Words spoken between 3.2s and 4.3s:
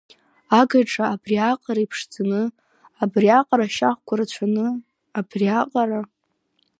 аҟара ашхәақәа